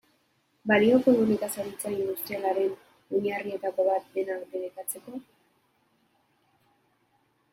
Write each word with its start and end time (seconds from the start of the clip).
Balioko 0.69 1.11
du 1.17 1.25
nekazaritza 1.31 1.91
industrialaren 1.95 2.71
oinarrietako 3.19 3.85
bat 3.89 4.09
dena 4.15 4.37
debekatzeko? 4.55 5.21